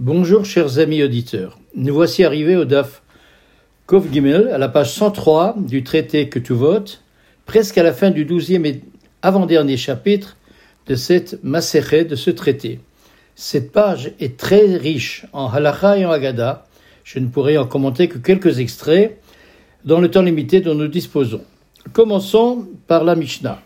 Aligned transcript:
Bonjour 0.00 0.44
chers 0.44 0.78
amis 0.78 1.02
auditeurs. 1.02 1.58
Nous 1.74 1.92
voici 1.92 2.22
arrivés 2.22 2.54
au 2.54 2.64
DAF 2.64 3.02
Kov 3.86 4.12
Gimel, 4.12 4.46
à 4.46 4.56
la 4.56 4.68
page 4.68 4.92
103 4.92 5.56
du 5.58 5.82
traité 5.82 6.28
que 6.28 6.38
tu 6.38 6.52
votes, 6.52 7.02
presque 7.46 7.78
à 7.78 7.82
la 7.82 7.92
fin 7.92 8.10
du 8.10 8.24
douzième 8.24 8.64
et 8.64 8.82
avant-dernier 9.22 9.76
chapitre 9.76 10.36
de 10.86 10.94
cette 10.94 11.42
Maserhet, 11.42 12.04
de 12.04 12.14
ce 12.14 12.30
traité. 12.30 12.78
Cette 13.34 13.72
page 13.72 14.12
est 14.20 14.36
très 14.36 14.76
riche 14.76 15.26
en 15.32 15.48
halacha 15.48 15.98
et 15.98 16.06
en 16.06 16.12
agada. 16.12 16.64
Je 17.02 17.18
ne 17.18 17.26
pourrai 17.26 17.58
en 17.58 17.66
commenter 17.66 18.06
que 18.06 18.18
quelques 18.18 18.60
extraits 18.60 19.20
dans 19.84 20.00
le 20.00 20.12
temps 20.12 20.22
limité 20.22 20.60
dont 20.60 20.76
nous 20.76 20.86
disposons. 20.86 21.42
Commençons 21.92 22.68
par 22.86 23.02
la 23.02 23.16
Mishnah. 23.16 23.60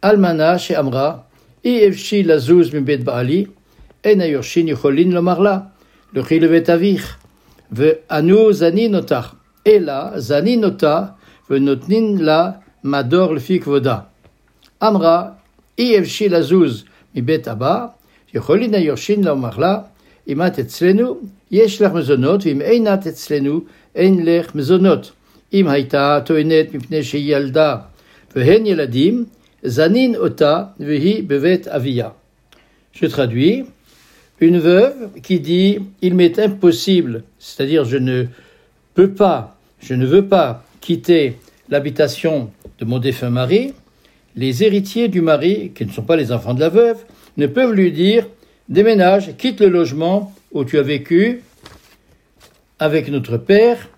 Almana 0.00 0.58
chez 0.58 0.76
Amra, 0.76 1.28
Evshi 1.64 2.22
lazuz 2.22 2.72
mi 2.72 2.82
bet 2.82 2.98
baali, 2.98 3.48
en 4.03 4.19
ayorshin 4.19 4.67
yicholin 4.67 5.11
lomar 5.11 5.39
la, 5.39 5.71
le 6.13 6.23
chilevet 6.23 6.69
avich, 6.69 7.05
ve 7.71 7.99
anu 8.09 8.53
zani 8.53 8.89
notar, 8.89 9.35
ela 9.65 10.13
zani 10.17 10.57
nota, 10.57 11.17
ve 11.49 11.59
notnin 11.59 12.17
la 12.21 12.61
mador 12.83 13.33
le 13.33 13.39
fik 13.39 13.65
voda. 13.65 14.09
Amra, 14.79 15.37
Evshi 15.77 16.29
lazuz 16.29 16.85
mi 17.13 17.21
bet 17.21 17.47
abba, 17.47 17.95
יכולין 18.35 18.73
היורשין 18.73 19.23
לומר 19.23 19.57
לה, 19.57 19.79
אם 20.27 20.41
את 20.41 20.59
אצלנו, 20.59 21.17
יש 21.51 21.81
לך 21.81 21.93
מזונות, 21.93 22.45
ואם 22.45 22.61
אין 22.61 22.87
את 22.87 23.07
אצלנו, 23.07 23.59
אין 23.95 24.25
לך 24.25 24.55
מזונות. 24.55 25.11
אם 25.53 25.67
הייתה 25.67 26.19
טוענת 26.25 26.73
מפני 26.73 27.03
שהיא 27.03 27.35
ילדה 27.35 27.77
והן 28.35 28.65
ילדים, 28.65 29.25
זנין 29.63 30.15
אותה 30.15 30.63
והיא 30.79 31.23
בבית 31.27 31.67
אביה. 31.67 32.09
Je 32.93 33.07
traduis. 33.07 33.65
Une 34.40 34.58
veuve 34.58 35.10
qui 35.22 35.38
dit 35.38 35.78
Il 36.00 36.14
m'est 36.14 36.38
impossible, 36.38 37.24
c'est-à-dire 37.38 37.84
je 37.84 37.98
ne 37.98 38.24
peux 38.94 39.10
pas, 39.10 39.58
je 39.80 39.94
ne 39.94 40.06
veux 40.06 40.26
pas 40.26 40.64
quitter 40.80 41.36
l'habitation 41.68 42.50
de 42.78 42.84
mon 42.86 42.98
défunt 42.98 43.30
mari, 43.30 43.74
les 44.36 44.64
héritiers 44.64 45.08
du 45.08 45.20
mari, 45.20 45.72
qui 45.74 45.84
ne 45.84 45.92
sont 45.92 46.02
pas 46.02 46.16
les 46.16 46.32
enfants 46.32 46.54
de 46.54 46.60
la 46.60 46.70
veuve, 46.70 47.04
ne 47.36 47.46
peuvent 47.46 47.72
lui 47.72 47.92
dire 47.92 48.26
Déménage, 48.68 49.36
quitte 49.36 49.60
le 49.60 49.68
logement 49.68 50.32
où 50.52 50.64
tu 50.64 50.78
as 50.78 50.82
vécu 50.82 51.42
avec 52.78 53.10
notre 53.10 53.36
père 53.36 53.88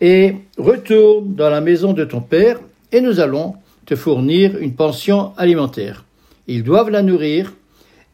et 0.00 0.34
retourne 0.58 1.34
dans 1.34 1.48
la 1.48 1.60
maison 1.60 1.92
de 1.92 2.04
ton 2.04 2.20
père 2.20 2.60
et 2.92 3.00
nous 3.00 3.20
allons 3.20 3.54
te 3.86 3.94
fournir 3.94 4.58
une 4.58 4.74
pension 4.74 5.32
alimentaire. 5.36 6.04
Ils 6.48 6.64
doivent 6.64 6.90
la 6.90 7.02
nourrir 7.02 7.54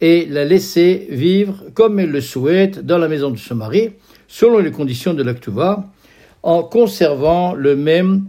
et 0.03 0.27
la 0.29 0.45
laisser 0.45 1.07
vivre 1.11 1.63
comme 1.75 2.01
elle 2.01 2.11
le 2.11 2.21
souhaite 2.21 2.85
dans 2.85 2.99
la 2.99 3.09
maison 3.09 3.31
de 3.31 3.39
son 3.39 3.55
mari, 3.55 3.91
selon 4.27 4.59
les 4.59 4.73
conditions 4.73 5.15
de 5.15 5.23
l'actuva, 5.23 5.89
en 6.43 6.65
conservant 6.65 7.55
le 7.55 7.77
même 7.77 8.25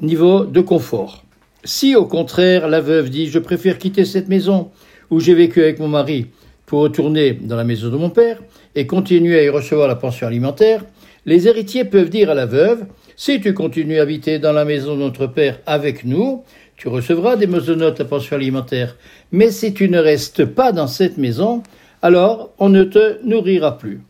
niveau 0.00 0.46
de 0.46 0.62
confort. 0.62 1.24
Si 1.64 1.94
au 1.94 2.06
contraire 2.06 2.66
la 2.66 2.80
veuve 2.80 3.10
dit 3.10 3.28
je 3.28 3.38
préfère 3.38 3.76
quitter 3.76 4.06
cette 4.06 4.28
maison 4.28 4.70
où 5.10 5.20
j'ai 5.20 5.34
vécu 5.34 5.60
avec 5.60 5.78
mon 5.78 5.88
mari 5.88 6.28
pour 6.64 6.80
retourner 6.80 7.34
dans 7.34 7.56
la 7.56 7.64
maison 7.64 7.90
de 7.90 7.96
mon 7.96 8.10
père 8.10 8.38
et 8.74 8.86
continuer 8.86 9.38
à 9.38 9.42
y 9.42 9.48
recevoir 9.50 9.86
la 9.86 9.96
pension 9.96 10.26
alimentaire, 10.26 10.84
les 11.26 11.46
héritiers 11.46 11.84
peuvent 11.84 12.08
dire 12.08 12.30
à 12.30 12.34
la 12.34 12.46
veuve 12.46 12.86
si 13.16 13.40
tu 13.40 13.52
continues 13.52 13.98
à 13.98 14.02
habiter 14.02 14.38
dans 14.38 14.52
la 14.52 14.64
maison 14.64 14.94
de 14.94 15.00
notre 15.00 15.26
père 15.26 15.58
avec 15.66 16.04
nous, 16.04 16.44
tu 16.78 16.86
recevras 16.86 17.34
des 17.34 17.48
mosonotes 17.48 17.98
la 17.98 18.04
pension 18.04 18.36
alimentaire. 18.36 18.94
Mais 19.32 19.50
si 19.50 19.74
tu 19.74 19.88
ne 19.88 19.98
restes 19.98 20.44
pas 20.44 20.70
dans 20.70 20.86
cette 20.86 21.18
maison, 21.18 21.64
alors 22.02 22.50
on 22.58 22.68
ne 22.68 22.84
te 22.84 23.18
nourrira 23.24 23.78
plus. 23.78 24.00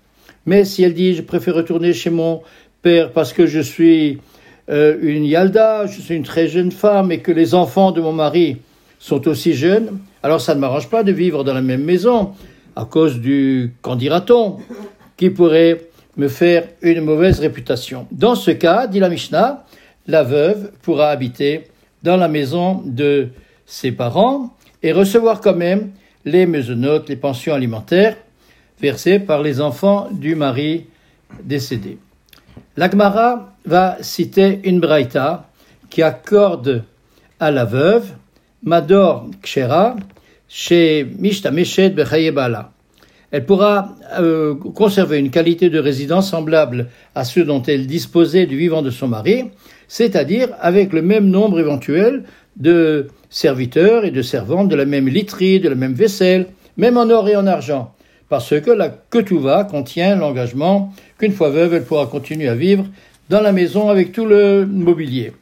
Mais 0.45 0.67
si 0.67 0.83
elle 0.83 0.93
dit 0.93 1.15
je 1.15 1.23
préfère 1.23 1.55
retourner 1.55 1.95
chez 1.95 2.11
mon 2.11 2.43
père 2.83 3.11
parce 3.13 3.33
que 3.33 3.47
je 3.47 3.61
suis 3.61 4.19
euh, 4.69 4.99
une 5.01 5.25
yalda, 5.25 5.87
je 5.87 5.99
suis 5.99 6.15
une 6.15 6.25
très 6.25 6.47
jeune 6.47 6.71
femme 6.71 7.11
et 7.11 7.21
que 7.21 7.33
les 7.33 7.55
enfants 7.55 7.91
de 7.91 8.03
mon 8.03 8.12
mari 8.12 8.59
sont 8.99 9.27
aussi 9.28 9.55
jeunes, 9.55 9.99
alors 10.23 10.43
ça 10.43 10.55
ne 10.55 10.61
m'arrange 10.61 10.91
pas 10.91 11.03
de 11.03 11.12
vivre 11.12 11.45
dans 11.45 11.55
la 11.55 11.62
même 11.62 11.84
maison 11.84 12.33
à 12.77 12.84
cause 12.84 13.19
du, 13.19 13.73
qu'en 13.81 13.97
dira-t-on, 13.97 14.59
qui 15.17 15.31
pourrait 15.31 15.87
me 16.19 16.28
faire 16.28 16.65
une 16.83 17.01
mauvaise 17.01 17.41
réputation. 17.41 18.07
Dans 18.12 18.34
ce 18.34 18.51
cas, 18.51 18.87
dit 18.87 19.01
la 19.01 19.09
Mishnah, 19.09 19.65
la 20.07 20.23
veuve 20.23 20.71
pourra 20.83 21.09
habiter 21.09 21.65
dans 22.03 22.16
la 22.16 22.28
maison 22.28 22.82
de 22.84 23.28
ses 23.66 23.92
parents 23.92 24.54
et 24.82 24.92
recevoir 24.92 25.41
quand 25.41 25.54
même 25.54 25.91
les 26.25 26.47
meusonotes, 26.47 27.09
les 27.09 27.16
pensions 27.16 27.54
alimentaires 27.54 28.16
versées 28.81 29.19
par 29.19 29.42
les 29.42 29.60
enfants 29.60 30.09
du 30.10 30.34
mari 30.34 30.86
décédé. 31.42 31.98
L'Agmara 32.76 33.53
va 33.64 33.98
citer 34.00 34.60
une 34.64 34.81
braïta 34.81 35.48
qui 35.91 36.03
accorde 36.03 36.84
à 37.41 37.50
la 37.50 37.64
veuve 37.64 38.12
Mador 38.62 39.28
Kshera 39.42 39.97
chez 40.48 41.06
Mishtameshet 41.19 41.91
Bechayebala. 41.91 42.72
Elle 43.31 43.44
pourra 43.44 43.94
euh, 44.19 44.55
conserver 44.55 45.19
une 45.19 45.31
qualité 45.31 45.69
de 45.69 45.78
résidence 45.78 46.31
semblable 46.31 46.89
à 47.15 47.25
ceux 47.25 47.44
dont 47.44 47.62
elle 47.62 47.87
disposait 47.87 48.47
du 48.47 48.56
vivant 48.56 48.81
de 48.81 48.91
son 48.91 49.09
mari, 49.09 49.44
c'est-à-dire 49.87 50.49
avec 50.61 50.93
le 50.93 51.03
même 51.03 51.28
nombre 51.28 51.61
éventuel 51.61 52.25
de 52.56 53.09
serviteurs 53.28 54.05
et 54.05 54.11
de 54.11 54.22
servantes 54.22 54.69
de 54.69 54.77
la 54.77 54.87
même 54.87 55.09
literie, 55.09 55.61
de 55.61 55.69
la 55.69 55.75
même 55.75 55.93
vaisselle, 55.93 56.47
même 56.78 56.97
en 56.97 57.11
or 57.11 57.28
et 57.28 57.37
en 57.37 57.47
argent, 57.47 57.94
parce 58.28 58.59
que 58.61 58.71
la 58.71 58.89
Ketouva 58.89 59.65
contient 59.65 60.16
l'engagement 60.16 60.93
qu'une 61.19 61.33
fois 61.33 61.50
veuve, 61.50 61.75
elle 61.75 61.84
pourra 61.84 62.06
continuer 62.06 62.49
à 62.49 62.55
vivre 62.55 62.87
dans 63.28 63.41
la 63.41 63.53
maison 63.53 63.91
avec 63.91 64.12
tout 64.12 64.25
le 64.25 64.65
mobilier. 64.65 65.33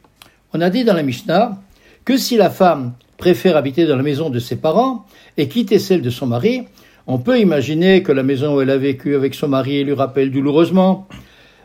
On 0.53 0.59
a 0.61 0.69
dit 0.69 0.83
dans 0.83 0.93
la 0.93 1.03
Mishnah 1.03 1.57
que 2.03 2.17
si 2.17 2.35
la 2.35 2.49
femme 2.49 2.93
préfère 3.17 3.55
habiter 3.55 3.85
dans 3.85 3.95
la 3.95 4.03
maison 4.03 4.29
de 4.29 4.39
ses 4.39 4.57
parents 4.57 5.05
et 5.37 5.47
quitter 5.47 5.79
celle 5.79 6.01
de 6.01 6.09
son 6.09 6.27
mari, 6.27 6.67
on 7.07 7.19
peut 7.19 7.39
imaginer 7.39 8.03
que 8.03 8.11
la 8.11 8.23
maison 8.23 8.55
où 8.55 8.61
elle 8.61 8.69
a 8.69 8.77
vécu 8.77 9.15
avec 9.15 9.33
son 9.33 9.47
mari 9.47 9.83
lui 9.83 9.93
rappelle 9.93 10.29
douloureusement 10.29 11.07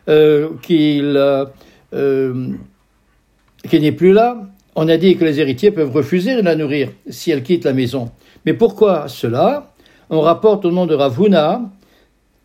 euh, 0.08 0.50
qu'il 0.62 1.16
euh, 1.16 1.46
n'est 3.72 3.92
plus 3.92 4.12
là. 4.12 4.40
On 4.76 4.88
a 4.88 4.96
dit 4.96 5.16
que 5.16 5.24
les 5.24 5.40
héritiers 5.40 5.72
peuvent 5.72 5.90
refuser 5.90 6.36
de 6.36 6.42
la 6.42 6.54
nourrir 6.54 6.90
si 7.10 7.32
elle 7.32 7.42
quitte 7.42 7.64
la 7.64 7.72
maison. 7.72 8.10
Mais 8.46 8.54
pourquoi 8.54 9.08
cela? 9.08 9.74
On 10.10 10.20
rapporte 10.20 10.64
au 10.64 10.70
nom 10.70 10.86
de 10.86 10.94
Ravuna, 10.94 11.62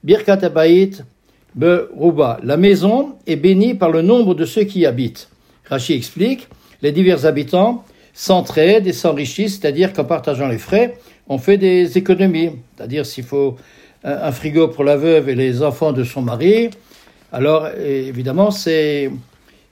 Birkat 0.04 0.40
Abayit 0.44 1.04
Beruba. 1.56 2.40
La 2.44 2.58
maison 2.58 3.16
est 3.28 3.36
bénie 3.36 3.76
par 3.76 3.92
le 3.92 4.02
nombre 4.02 4.34
de 4.34 4.46
ceux 4.46 4.64
qui 4.64 4.80
y 4.80 4.86
habitent. 4.86 5.30
Rachi 5.70 5.94
explique, 5.94 6.48
les 6.82 6.92
divers 6.92 7.26
habitants 7.26 7.84
s'entraident 8.14 8.88
et 8.88 8.94
s'enrichissent, 8.94 9.60
c'est-à-dire 9.60 9.94
qu'en 9.94 10.06
partageant 10.06 10.48
les 10.48 10.58
frais, 10.58 10.98
on 11.30 11.38
fait 11.38 11.58
des 11.58 11.98
économies. 11.98 12.52
C'est-à-dire 12.76 13.06
s'il 13.06 13.24
faut 13.24 13.58
un 14.04 14.32
frigo 14.32 14.68
pour 14.68 14.84
la 14.84 14.96
veuve 14.96 15.30
et 15.30 15.36
les 15.36 15.64
enfants 15.64 15.92
de 15.92 16.04
son 16.04 16.22
mari, 16.22 16.70
alors 17.32 17.68
évidemment 17.78 18.52
c'est 18.52 19.12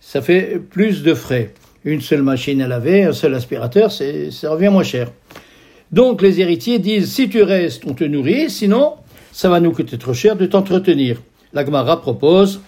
ça 0.01 0.21
fait 0.21 0.59
plus 0.59 1.03
de 1.03 1.13
frais. 1.13 1.53
Une 1.83 2.01
seule 2.01 2.23
machine 2.23 2.61
à 2.61 2.67
laver, 2.67 3.03
un 3.03 3.13
seul 3.13 3.33
aspirateur, 3.35 3.91
ça 3.91 4.49
revient 4.49 4.69
moins 4.69 4.83
cher. 4.83 5.11
Donc 5.91 6.21
les 6.21 6.41
héritiers 6.41 6.79
disent 6.79 7.11
si 7.11 7.29
tu 7.29 7.43
restes, 7.43 7.83
on 7.85 7.93
te 7.93 8.03
nourrit, 8.03 8.49
sinon 8.49 8.95
ça 9.31 9.49
va 9.49 9.59
nous 9.59 9.72
coûter 9.72 9.97
trop 9.97 10.13
cher 10.13 10.35
de 10.35 10.45
t'entretenir. 10.45 11.22
La 11.53 11.63
Gemara 11.63 12.01
propose 12.01 12.59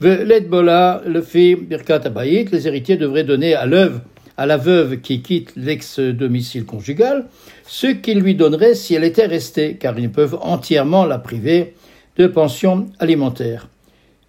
bola 0.00 1.02
le 1.06 1.22
fait 1.22 1.54
Birkat 1.54 2.02
Abayit, 2.04 2.50
les 2.52 2.66
héritiers 2.66 2.96
devraient 2.96 3.24
donner 3.24 3.54
à 3.54 3.64
l'œuvre 3.64 4.00
à 4.36 4.46
la 4.46 4.56
veuve 4.56 5.00
qui 5.00 5.22
quitte 5.22 5.52
l'ex-domicile 5.56 6.64
conjugal 6.64 7.26
ce 7.66 7.86
qu'il 7.86 8.20
lui 8.20 8.34
donnerait 8.34 8.74
si 8.74 8.94
elle 8.94 9.04
était 9.04 9.26
restée, 9.26 9.76
car 9.76 9.98
ils 9.98 10.10
peuvent 10.10 10.38
entièrement 10.40 11.04
la 11.04 11.18
priver 11.18 11.74
de 12.16 12.26
pension 12.26 12.86
alimentaire. 12.98 13.68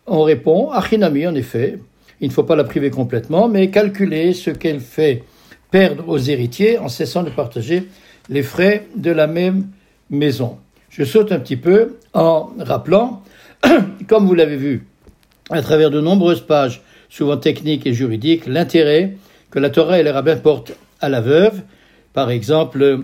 On 0.05 0.23
répond, 0.23 0.71
Achinami, 0.71 1.27
en 1.27 1.35
effet, 1.35 1.79
il 2.21 2.29
ne 2.29 2.33
faut 2.33 2.43
pas 2.43 2.55
la 2.55 2.63
priver 2.63 2.89
complètement, 2.89 3.47
mais 3.47 3.69
calculer 3.69 4.33
ce 4.33 4.49
qu'elle 4.49 4.79
fait 4.79 5.23
perdre 5.71 6.07
aux 6.07 6.17
héritiers 6.17 6.79
en 6.79 6.87
cessant 6.87 7.23
de 7.23 7.29
partager 7.29 7.83
les 8.29 8.43
frais 8.43 8.87
de 8.95 9.11
la 9.11 9.27
même 9.27 9.67
maison. 10.09 10.57
Je 10.89 11.03
saute 11.03 11.31
un 11.31 11.39
petit 11.39 11.57
peu 11.57 11.97
en 12.13 12.49
rappelant, 12.59 13.21
comme 14.07 14.25
vous 14.25 14.33
l'avez 14.33 14.55
vu 14.55 14.87
à 15.49 15.61
travers 15.61 15.91
de 15.91 16.01
nombreuses 16.01 16.41
pages, 16.41 16.81
souvent 17.09 17.37
techniques 17.37 17.85
et 17.85 17.93
juridiques, 17.93 18.47
l'intérêt 18.47 19.15
que 19.51 19.59
la 19.59 19.69
Torah 19.69 19.99
et 19.99 20.03
les 20.03 20.11
rabbins 20.11 20.37
portent 20.37 20.73
à 21.01 21.09
la 21.09 21.21
veuve. 21.21 21.61
Par 22.13 22.29
exemple, 22.29 22.99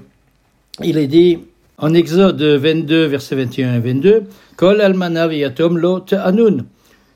il 0.81 0.97
est 0.97 1.07
dit 1.07 1.39
en 1.77 1.93
Exode 1.93 2.41
22, 2.41 3.05
versets 3.05 3.35
21 3.35 3.75
et 3.75 3.79
22, 3.79 4.23
Kol 4.55 4.81
almana 4.81 5.27
viatom 5.27 5.77
lo 5.77 6.03
anun. 6.11 6.65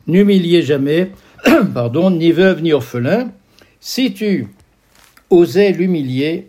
N'humiliez 0.08 0.62
jamais, 0.62 1.12
pardon, 1.74 2.10
ni 2.10 2.32
veuve 2.32 2.62
ni 2.62 2.74
orphelin. 2.74 3.32
Si 3.80 4.14
tu 4.14 4.48
osais 5.30 5.72
l'humilier, 5.72 6.48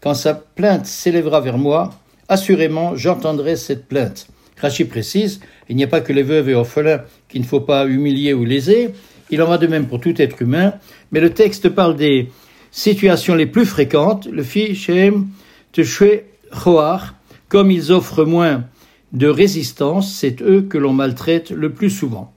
quand 0.00 0.14
sa 0.14 0.34
plainte 0.34 0.86
s'élèvera 0.86 1.40
vers 1.40 1.58
moi, 1.58 1.90
assurément 2.28 2.96
j'entendrai 2.96 3.56
cette 3.56 3.86
plainte. 3.86 4.28
Rachi 4.60 4.84
précise, 4.84 5.40
il 5.68 5.76
n'y 5.76 5.84
a 5.84 5.88
pas 5.88 6.00
que 6.00 6.12
les 6.12 6.22
veuves 6.22 6.48
et 6.48 6.54
orphelins 6.54 7.02
qu'il 7.28 7.40
ne 7.42 7.46
faut 7.46 7.60
pas 7.60 7.86
humilier 7.86 8.34
ou 8.34 8.44
léser, 8.44 8.90
il 9.30 9.42
en 9.42 9.46
va 9.46 9.58
de 9.58 9.66
même 9.66 9.86
pour 9.86 10.00
tout 10.00 10.20
être 10.20 10.42
humain, 10.42 10.74
mais 11.12 11.20
le 11.20 11.30
texte 11.30 11.68
parle 11.68 11.96
des 11.96 12.30
situations 12.70 13.34
les 13.34 13.46
plus 13.46 13.66
fréquentes, 13.66 14.26
le 14.26 14.42
fi 14.42 14.74
shem 14.74 15.28
te 15.72 15.82
choar, 15.82 17.14
comme 17.48 17.70
ils 17.70 17.92
offrent 17.92 18.24
moins 18.24 18.64
de 19.12 19.26
résistance, 19.26 20.12
c'est 20.12 20.40
eux 20.40 20.62
que 20.62 20.78
l'on 20.78 20.92
maltraite 20.92 21.50
le 21.50 21.70
plus 21.70 21.90
souvent. 21.90 22.32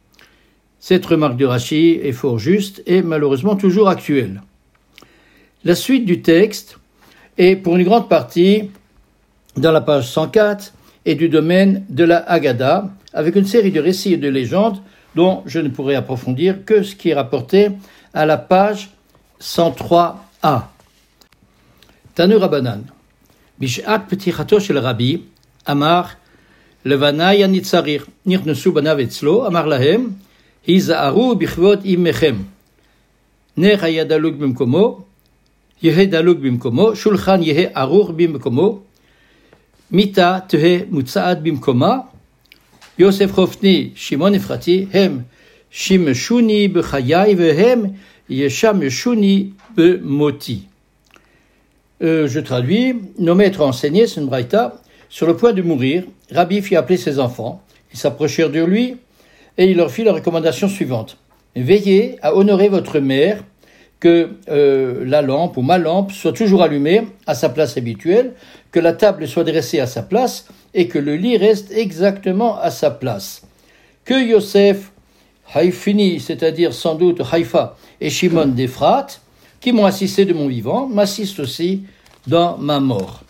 Cette 0.80 1.06
remarque 1.06 1.38
de 1.38 1.46
Rachi 1.46 2.00
est 2.04 2.12
fort 2.12 2.40
juste 2.40 2.84
et 2.86 3.02
malheureusement 3.02 3.56
toujours 3.56 3.90
actuelle. 3.90 4.42
La 5.64 5.76
suite 5.76 6.06
du 6.06 6.22
texte 6.22 6.78
est 7.38 7.56
pour 7.56 7.78
une 7.78 7.84
grande 7.84 8.10
partie 8.10 8.70
dans 9.56 9.72
la 9.72 9.82
page 9.82 10.10
104 10.10 10.74
et 11.06 11.16
du 11.16 11.30
domaine 11.30 11.86
de 11.90 12.04
la 12.04 12.18
Haggadah, 12.18 12.90
avec 13.14 13.36
une 13.36 13.46
série 13.46 13.72
de 13.72 13.80
récits 13.80 14.14
et 14.14 14.18
de 14.18 14.28
légendes 14.28 14.82
dont 15.16 15.44
je 15.46 15.60
ne 15.60 15.70
pourrai 15.70 15.96
approfondir 15.96 16.66
que 16.66 16.82
ce 16.84 16.96
qui 16.96 17.10
est 17.10 17.14
rapporté 17.14 17.70
à 18.14 18.26
la 18.26 18.38
page 18.38 18.90
103a. 19.42 20.68
Tanu 22.16 22.36
Rabbanan. 22.36 22.84
Bish'at 23.60 24.08
petichato 24.08 24.60
shel 24.60 24.78
Rabbi, 24.78 25.22
Amar, 25.66 26.18
Levanaya 26.86 27.48
nitzarir, 27.48 28.06
nirnesu 28.26 28.72
banav 28.72 29.00
etzlo, 29.00 29.46
Amar 29.46 29.68
lahem, 29.68 30.14
היזהרו 30.68 31.36
בכבוד 31.36 31.86
אימכם. 31.86 32.36
נר 33.58 33.78
היה 33.82 34.04
דלוק 34.04 34.36
במקומו, 34.36 35.02
יהא 35.82 36.06
דלוק 36.06 36.38
במקומו, 36.40 36.96
שולחן 36.96 37.44
יהא 37.44 37.70
ערוך 37.76 38.10
במקומו, 38.10 38.80
מיטה 39.92 40.40
תהא 40.48 40.78
מוצעת 40.90 41.44
במקומה, 41.44 41.98
יוסף 43.00 43.32
חופני, 43.32 43.90
שמעון 43.96 44.36
אפרתי, 44.36 44.86
הם 44.94 45.20
Shimshuni 45.74 46.68
vehem 46.68 47.96
yeshamshuni. 48.30 49.54
Euh, 52.02 52.28
je 52.28 52.40
traduis, 52.40 52.96
nos 53.18 53.34
maîtres 53.34 53.62
enseignaient, 53.62 54.06
c'est 54.06 54.22
sur 55.10 55.28
le 55.28 55.36
point 55.36 55.52
de 55.52 55.62
mourir, 55.64 56.04
Rabbi 56.32 56.62
fit 56.62 56.76
appeler 56.76 56.98
ses 56.98 57.20
enfants, 57.20 57.64
ils 57.92 57.98
s'approchèrent 57.98 58.52
de 58.52 58.64
lui, 58.64 58.98
et 59.58 59.66
il 59.66 59.78
leur 59.78 59.90
fit 59.90 60.04
la 60.04 60.14
recommandation 60.14 60.68
suivante. 60.68 61.18
Veillez 61.56 62.18
à 62.22 62.36
honorer 62.36 62.70
votre 62.70 63.00
mère, 63.00 63.44
que 64.00 64.30
euh, 64.50 65.04
la 65.06 65.22
lampe 65.22 65.58
ou 65.58 65.62
ma 65.62 65.78
lampe 65.78 66.12
soit 66.12 66.34
toujours 66.34 66.62
allumée 66.62 67.04
à 67.26 67.34
sa 67.34 67.50
place 67.50 67.78
habituelle, 67.78 68.34
que 68.72 68.80
la 68.80 68.94
table 68.94 69.28
soit 69.28 69.46
dressée 69.46 69.80
à 69.80 69.88
sa 69.88 70.04
place, 70.04 70.48
et 70.76 70.88
que 70.88 71.00
le 71.00 71.16
lit 71.16 71.38
reste 71.38 71.72
exactement 71.72 72.60
à 72.60 72.70
sa 72.70 72.92
place. 72.92 73.44
Que 74.06 74.22
Yosef 74.22 74.93
Haïfini, 75.54 76.20
c'est-à-dire 76.20 76.74
sans 76.74 76.96
doute 76.96 77.22
Haïfa 77.32 77.76
et 78.02 78.10
Shimon 78.10 78.48
d'Ephrat, 78.48 79.08
qui 79.60 79.72
m'ont 79.72 79.86
assisté 79.86 80.26
de 80.26 80.34
mon 80.34 80.48
vivant, 80.48 80.88
m'assistent 80.88 81.40
aussi 81.40 81.84
dans 82.28 82.58
ma 82.58 82.80
mort. 82.80 83.24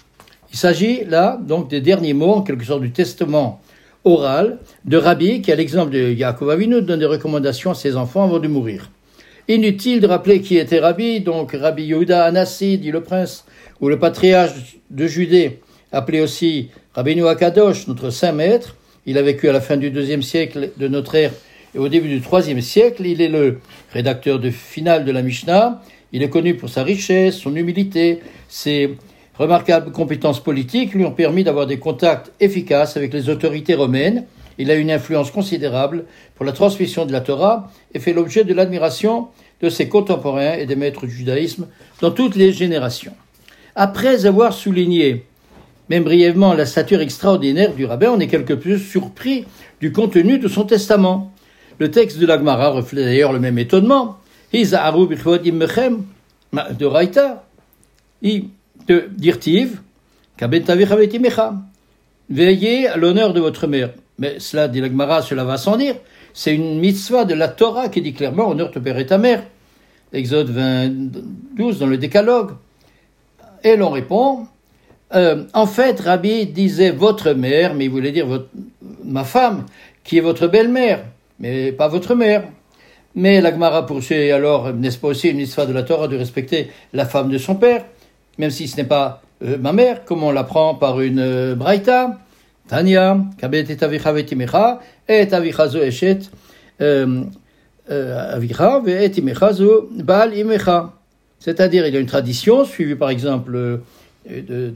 Il 0.52 0.58
s'agit 0.58 1.04
là 1.06 1.40
donc 1.42 1.70
des 1.70 1.82
derniers 1.82 2.14
mots, 2.14 2.34
en 2.34 2.42
quelque 2.42 2.66
sorte, 2.66 2.82
du 2.82 2.92
testament 2.92 3.62
oral 4.04 4.60
de 4.86 4.98
Rabbi, 4.98 5.42
qui, 5.42 5.52
à 5.52 5.56
l'exemple 5.56 5.92
de 5.92 6.12
Yaakov 6.12 6.50
Avinu, 6.50 6.82
donne 6.82 7.00
des 7.00 7.06
recommandations 7.06 7.72
à 7.72 7.76
ses 7.76 7.96
enfants 7.96 8.24
avant 8.24 8.40
de 8.40 8.48
mourir. 8.48 8.90
Inutile 9.48 10.00
de 10.00 10.08
rappeler 10.08 10.42
qui 10.42 10.58
était 10.58 10.80
Rabbi, 10.80 11.22
donc 11.22 11.54
Rabbi 11.54 11.84
Yehuda 11.84 12.24
Anassi, 12.26 12.78
dit 12.78 12.92
le 12.92 13.02
prince, 13.02 13.46
ou 13.82 13.90
le 13.90 14.00
patriarche 14.00 14.78
de 14.90 15.08
Judée, 15.08 15.60
appelé 15.92 16.22
aussi 16.22 16.70
Rabbeinu 16.94 17.28
Akadosh, 17.28 17.88
notre 17.88 18.10
saint 18.10 18.32
maître. 18.32 18.76
Il 19.06 19.18
a 19.18 19.22
vécu 19.22 19.50
à 19.50 19.52
la 19.52 19.62
fin 19.62 19.78
du 19.78 19.92
deuxième 19.92 20.22
siècle 20.22 20.70
de 20.78 20.88
notre 20.88 21.16
ère 21.16 21.32
au 21.78 21.88
début 21.88 22.10
du 22.10 22.22
troisième 22.22 22.62
siècle. 22.62 23.06
Il 23.06 23.22
est 23.22 23.30
le 23.30 23.60
rédacteur 23.92 24.40
de 24.40 24.50
final 24.50 25.06
de 25.06 25.12
la 25.12 25.22
Mishnah. 25.22 25.82
Il 26.12 26.22
est 26.22 26.30
connu 26.30 26.56
pour 26.56 26.70
sa 26.70 26.84
richesse, 26.84 27.38
son 27.38 27.56
humilité, 27.56 28.20
ses 28.48 28.98
remarquables 29.36 29.92
compétences 29.92 30.44
politiques 30.44 30.94
lui 30.94 31.06
ont 31.06 31.12
permis 31.12 31.44
d'avoir 31.44 31.66
des 31.66 31.80
contacts 31.80 32.32
efficaces 32.40 32.98
avec 32.98 33.14
les 33.14 33.30
autorités 33.30 33.74
romaines. 33.74 34.26
Il 34.60 34.70
a 34.70 34.76
une 34.76 34.92
influence 34.92 35.32
considérable 35.32 36.06
pour 36.36 36.46
la 36.46 36.52
transmission 36.52 37.08
de 37.08 37.12
la 37.12 37.22
Torah 37.22 37.72
et 37.94 38.00
fait 38.00 38.14
l'objet 38.14 38.44
de 38.44 38.54
l'admiration 38.54 39.30
de 39.62 39.70
ses 39.70 39.90
contemporains 39.90 40.54
et 40.54 40.68
des 40.68 40.76
maîtres 40.76 41.08
du 41.08 41.12
judaïsme 41.12 41.68
dans 42.02 42.12
toutes 42.12 42.36
les 42.36 42.54
générations. 42.54 43.14
Après 43.76 44.28
avoir 44.28 44.54
souligné, 44.54 45.26
même 45.90 46.04
brièvement, 46.04 46.54
la 46.54 46.68
stature 46.68 47.02
extraordinaire 47.02 47.74
du 47.74 47.86
rabbin, 47.86 48.12
on 48.12 48.20
est 48.20 48.28
quelque 48.28 48.54
peu 48.54 48.78
surpris 48.78 49.46
du 49.82 49.92
contenu 49.92 50.38
de 50.38 50.48
son 50.48 50.64
testament. 50.64 51.33
Le 51.80 51.92
texte 51.92 52.20
de 52.20 52.26
l'Agmara 52.26 52.70
reflète 52.70 53.06
d'ailleurs 53.06 53.34
le 53.34 53.40
même 53.40 53.58
étonnement. 53.58 54.18
de 54.54 56.86
Raïta 56.86 57.44
de 58.22 59.10
Dirtiv, 59.10 59.82
Veillez 62.30 62.88
à 62.88 62.98
l'honneur 62.98 63.34
de 63.34 63.40
votre 63.40 63.68
mère. 63.68 63.90
Mais 64.20 64.40
cela, 64.40 64.68
dit 64.68 64.82
l'Agmara, 64.82 65.22
cela 65.22 65.44
va 65.44 65.58
sans 65.58 65.78
dire. 65.78 65.96
C'est 66.34 66.54
une 66.54 66.80
mitzvah 66.80 67.26
de 67.26 67.34
la 67.34 67.48
Torah 67.48 67.90
qui 67.90 68.02
dit 68.02 68.14
clairement 68.14 68.50
honneur 68.50 68.72
ton 68.72 68.82
père 68.82 68.98
et 68.98 69.06
ta 69.06 69.18
mère. 69.18 69.44
Exode 70.14 70.50
22 70.50 71.74
dans 71.80 71.88
le 71.88 71.98
décalogue. 71.98 72.52
Et 73.64 73.76
l'on 73.76 73.90
répond, 73.90 74.48
euh, 75.16 75.44
en 75.54 75.66
fait, 75.66 76.00
Rabbi 76.00 76.48
disait 76.48 76.92
votre 76.92 77.34
mère, 77.34 77.74
mais 77.74 77.86
il 77.86 77.92
voulait 77.92 78.12
dire 78.12 78.28
ma 79.04 79.24
femme, 79.24 79.66
qui 80.04 80.18
est 80.18 80.22
votre 80.22 80.48
belle-mère, 80.48 81.04
mais 81.40 81.72
pas 81.72 81.88
votre 81.88 82.16
mère. 82.16 82.44
Mais 83.16 83.42
l'Agmara 83.42 83.86
poursuit 83.86 84.32
alors, 84.32 84.74
n'est-ce 84.74 84.98
pas 84.98 85.10
aussi 85.10 85.30
une 85.30 85.38
mitzvah 85.38 85.66
de 85.66 85.74
la 85.74 85.84
Torah 85.84 86.08
de 86.08 86.18
respecter 86.18 86.70
la 86.94 87.06
femme 87.06 87.30
de 87.30 87.38
son 87.38 87.56
père 87.56 87.86
même 88.38 88.50
si 88.50 88.68
ce 88.68 88.78
n'est 88.78 88.84
pas 88.84 89.22
euh, 89.44 89.58
ma 89.58 89.74
mère, 89.74 90.06
comme 90.06 90.24
on 90.24 90.32
l'apprend 90.32 90.76
par 90.76 91.02
une 91.02 91.20
euh, 91.20 91.56
braïta. 91.56 92.20
Tanya, 92.68 93.18
kabet 93.38 93.66
et 93.70 93.84
avicha 93.84 94.14
vetimecha, 94.14 94.80
et 95.08 95.34
avicha 95.34 95.68
zo 95.68 95.80
eshet 95.80 96.20
euh, 96.82 97.24
avicha, 97.90 98.82
et 98.88 99.12
imecha 99.18 99.52
zo 99.54 99.90
bal 99.92 100.36
imecha. 100.36 100.94
C'est-à-dire, 101.40 101.86
il 101.86 101.94
y 101.94 101.98
a 101.98 102.00
une 102.00 102.06
tradition, 102.06 102.64
suivie 102.64 102.96
par 102.96 103.10
exemple 103.10 103.82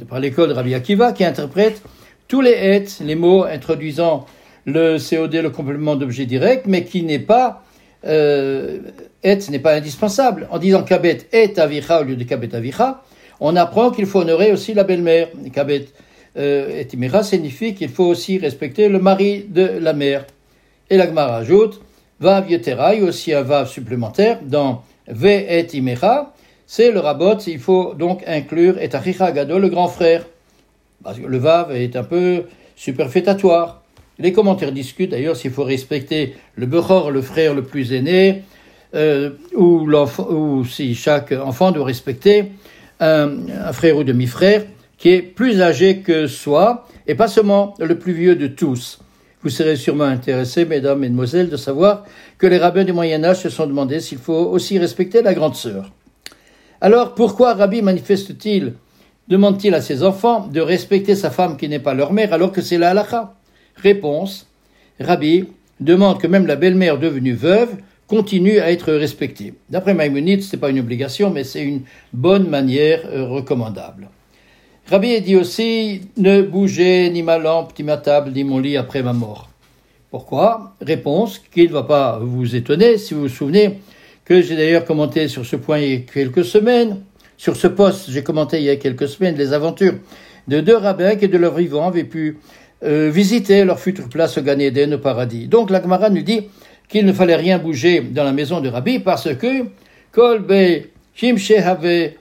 par 0.09 0.19
l'école 0.19 0.49
de 0.49 0.53
Rabbi 0.53 0.73
Akiva, 0.73 1.13
qui 1.13 1.23
interprète 1.23 1.81
tous 2.27 2.41
les 2.41 2.51
et, 2.51 3.03
les 3.05 3.15
mots 3.15 3.45
introduisant 3.45 4.25
le 4.67 4.97
COD, 4.99 5.33
le 5.33 5.49
complément 5.49 5.95
d'objet 5.95 6.25
direct, 6.25 6.65
mais 6.67 6.83
qui 6.83 7.01
n'est 7.01 7.19
pas 7.19 7.63
euh, 8.05 8.79
et 9.23 9.37
n'est 9.49 9.59
pas 9.59 9.73
indispensable. 9.73 10.47
En 10.51 10.59
disant 10.59 10.83
kabet 10.83 11.27
et 11.31 11.57
avicha 11.57 12.01
au 12.01 12.03
lieu 12.03 12.15
de 12.15 12.23
kabet 12.23 12.53
avicha, 12.53 13.01
on 13.39 13.55
apprend 13.55 13.91
qu'il 13.91 14.05
faut 14.05 14.19
honorer 14.19 14.51
aussi 14.51 14.73
la 14.73 14.83
belle-mère. 14.83 15.29
Kabet 15.53 15.87
euh, 16.37 16.83
et 16.83 17.23
signifie 17.23 17.73
qu'il 17.73 17.89
faut 17.89 18.05
aussi 18.05 18.37
respecter 18.37 18.89
le 18.89 18.99
mari 18.99 19.45
de 19.47 19.63
la 19.79 19.93
mère. 19.93 20.25
Et 20.89 20.97
la 20.97 21.07
Gemara 21.07 21.37
ajoute 21.37 21.81
Vav 22.19 22.49
Yetera, 22.49 22.93
aussi 22.95 23.33
un 23.33 23.41
Vav 23.41 23.67
supplémentaire 23.67 24.39
dans 24.43 24.83
Ve 25.07 25.25
et 25.25 25.65
Imera, 25.73 26.33
c'est 26.65 26.91
le 26.91 26.99
rabot, 26.99 27.37
il 27.47 27.59
faut 27.59 27.93
donc 27.93 28.23
inclure 28.27 28.77
et 28.79 28.89
Gado, 28.89 29.57
le 29.57 29.69
grand 29.69 29.87
frère. 29.87 30.25
Parce 31.03 31.17
que 31.17 31.25
le 31.25 31.37
Vav 31.37 31.73
est 31.73 31.95
un 31.95 32.03
peu 32.03 32.43
superfétatoire. 32.75 33.83
Les 34.19 34.33
commentaires 34.33 34.71
discutent 34.71 35.11
d'ailleurs 35.11 35.35
s'il 35.35 35.51
faut 35.51 35.63
respecter 35.63 36.35
le 36.55 36.65
Bechor, 36.65 37.11
le 37.11 37.21
frère 37.21 37.53
le 37.53 37.63
plus 37.63 37.93
aîné, 37.93 38.43
euh, 38.95 39.31
ou, 39.55 40.65
si 40.65 40.95
chaque 40.95 41.31
enfant 41.31 41.71
doit 41.71 41.85
respecter 41.85 42.51
un, 42.99 43.71
frère 43.73 43.97
ou 43.97 44.03
demi-frère 44.03 44.65
qui 44.97 45.09
est 45.09 45.21
plus 45.21 45.61
âgé 45.61 45.99
que 45.99 46.25
soi, 46.25 46.87
et 47.05 47.13
pas 47.13 47.27
seulement 47.27 47.75
le 47.79 47.99
plus 47.99 48.13
vieux 48.13 48.35
de 48.35 48.47
tous. 48.47 48.99
Vous 49.43 49.49
serez 49.49 49.75
sûrement 49.75 50.05
intéressés, 50.05 50.65
mesdames, 50.65 50.97
et 50.97 51.01
mesdemoiselles, 51.01 51.49
de 51.49 51.57
savoir 51.57 52.03
que 52.39 52.47
les 52.47 52.57
rabbins 52.57 52.83
du 52.83 52.93
Moyen 52.93 53.23
Âge 53.23 53.41
se 53.41 53.49
sont 53.49 53.67
demandé 53.67 53.99
s'il 53.99 54.17
faut 54.17 54.33
aussi 54.33 54.79
respecter 54.79 55.21
la 55.21 55.35
grande 55.35 55.55
sœur. 55.55 55.91
Alors, 56.81 57.13
pourquoi 57.13 57.53
Rabbi 57.53 57.83
manifeste-t-il, 57.83 58.73
demande-t-il 59.27 59.75
à 59.75 59.81
ses 59.81 60.03
enfants 60.03 60.47
de 60.47 60.59
respecter 60.59 61.13
sa 61.13 61.29
femme 61.29 61.57
qui 61.57 61.69
n'est 61.69 61.79
pas 61.79 61.93
leur 61.93 62.11
mère 62.11 62.33
alors 62.33 62.51
que 62.51 62.61
c'est 62.61 62.79
la 62.79 62.89
halakha? 62.89 63.35
Réponse, 63.77 64.47
Rabbi 64.99 65.45
demande 65.79 66.19
que 66.19 66.27
même 66.27 66.47
la 66.47 66.55
belle-mère 66.55 66.97
devenue 66.97 67.33
veuve 67.33 67.75
continue 68.07 68.59
à 68.59 68.71
être 68.71 68.93
respecté. 68.93 69.53
D'après 69.69 69.93
Maïmonide, 69.93 70.41
ce 70.41 70.55
n'est 70.55 70.59
pas 70.59 70.69
une 70.69 70.79
obligation, 70.79 71.29
mais 71.29 71.43
c'est 71.43 71.63
une 71.63 71.81
bonne 72.13 72.47
manière 72.49 73.01
euh, 73.05 73.25
recommandable. 73.25 74.09
Rabbi 74.89 75.21
dit 75.21 75.35
aussi 75.35 76.01
Ne 76.15 76.41
bougez 76.41 77.09
ni 77.09 77.21
ma 77.21 77.37
lampe, 77.37 77.77
ni 77.77 77.83
ma 77.83 77.97
table, 77.97 78.31
ni 78.31 78.43
mon 78.43 78.59
lit 78.59 78.77
après 78.77 79.03
ma 79.03 79.13
mort. 79.13 79.49
Pourquoi? 80.09 80.73
Réponse 80.81 81.39
qui 81.39 81.67
ne 81.67 81.73
va 81.73 81.83
pas 81.83 82.19
vous 82.19 82.55
étonner 82.55 82.97
si 82.97 83.13
vous 83.13 83.21
vous 83.21 83.29
souvenez 83.29 83.79
que 84.23 84.41
j'ai 84.41 84.55
d'ailleurs 84.55 84.85
commenté 84.85 85.27
sur 85.27 85.45
ce 85.45 85.57
point 85.57 85.79
il 85.79 85.91
y 85.91 85.95
a 85.95 85.99
quelques 85.99 86.45
semaines. 86.45 87.01
Sur 87.35 87.55
ce 87.55 87.67
poste, 87.67 88.09
j'ai 88.09 88.23
commenté 88.23 88.57
il 88.57 88.63
y 88.63 88.69
a 88.69 88.77
quelques 88.77 89.07
semaines 89.07 89.35
les 89.35 89.53
aventures 89.53 89.95
de 90.47 90.61
deux 90.61 90.75
rabbins 90.75 91.15
qui, 91.15 91.27
de 91.27 91.37
leur 91.37 91.55
vivant, 91.55 91.89
avaient 91.89 92.03
pu 92.03 92.39
euh, 92.83 93.09
visiter 93.09 93.65
leur 93.65 93.79
future 93.79 94.07
place 94.07 94.37
au 94.37 94.41
Gan 94.41 94.59
Eden, 94.59 94.93
au 94.95 94.97
paradis. 94.99 95.47
Donc 95.47 95.69
la 95.69 95.81
Gemara 95.81 96.09
nous 96.09 96.21
dit 96.21 96.47
qu'il 96.87 97.05
ne 97.05 97.13
fallait 97.13 97.35
rien 97.35 97.57
bouger 97.57 98.01
dans 98.01 98.23
la 98.23 98.33
maison 98.33 98.61
de 98.61 98.69
Rabbi 98.69 98.99
parce 98.99 99.33
que 99.35 99.65
Kolbe 100.11 100.83
Shimshehave 101.15 102.11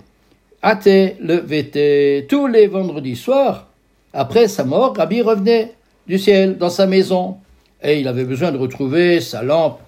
Ate 0.63 1.17
le 1.21 1.37
Vete, 1.37 2.27
tous 2.29 2.47
les 2.47 2.67
vendredis 2.67 3.17
soirs, 3.17 3.69
après 4.13 4.49
sa 4.49 4.65
mort, 4.65 4.97
Rabbi 4.97 5.21
revenait 5.21 5.75
du 6.07 6.19
ciel 6.19 6.57
dans 6.57 6.71
sa 6.71 6.87
maison 6.87 7.37
et 7.83 8.01
il 8.01 8.09
avait 8.09 8.25
besoin 8.25 8.51
de 8.51 8.59
retrouver 8.59 9.21
sa 9.21 9.43
lampe 9.43 9.79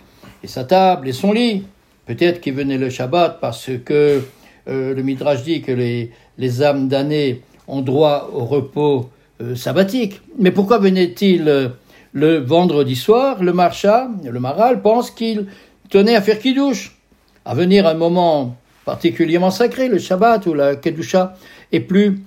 et 0.45 0.47
sa 0.47 0.65
table 0.65 1.09
et 1.09 1.13
son 1.13 1.33
lit. 1.33 1.65
Peut-être 2.07 2.41
qu'il 2.41 2.55
venait 2.55 2.79
le 2.79 2.91
Shabbat 2.91 3.39
parce 3.41 3.71
que 3.85 4.23
euh, 4.69 4.95
le 4.95 5.03
Midrash 5.03 5.43
dit 5.43 5.63
que 5.63 5.73
les, 5.73 6.11
les 6.37 6.63
âmes 6.63 6.89
damnées 6.89 7.43
ont 7.67 7.81
droit 7.81 8.31
au 8.33 8.45
repos 8.45 9.11
euh, 9.41 9.55
sabbatique. 9.55 10.21
Mais 10.39 10.51
pourquoi 10.51 10.79
venait-il 10.79 11.49
euh, 11.49 11.69
le 12.13 12.39
vendredi 12.39 12.97
soir 12.97 13.43
Le 13.43 13.53
marcha, 13.53 14.09
le 14.25 14.41
maral, 14.41 14.83
pense 14.83 15.11
qu'il 15.11 15.47
tenait 15.91 16.17
à 16.17 16.23
faire 16.23 16.39
kidouche, 16.39 16.97
à 17.45 17.55
venir 17.55 17.87
à 17.87 17.91
un 17.91 17.95
moment 17.95 18.57
particulièrement 18.85 19.51
sacré, 19.51 19.89
le 19.89 19.99
Shabbat 19.99 20.47
ou 20.47 20.55
la 20.55 20.77
Kedusha 20.77 21.37
est 21.73 21.81
plus 21.81 22.23